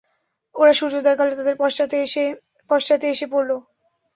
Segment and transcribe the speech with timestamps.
[0.55, 1.55] ওরা সূর্যোদয়কালে তাদের
[2.69, 3.51] পশ্চাতে এসে পড়ল।